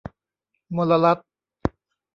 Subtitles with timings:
[0.75, 1.21] มลรัฐ